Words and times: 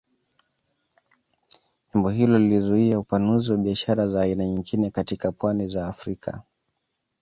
Jambo 1.93 2.09
hilo 2.09 2.39
lilizuia 2.39 2.99
upanuzi 2.99 3.51
wa 3.51 3.57
biashara 3.57 4.07
za 4.07 4.21
aina 4.21 4.45
nyingine 4.45 4.89
katika 4.91 5.31
pwani 5.31 5.67
za 5.67 5.87
Afrika 5.87 6.43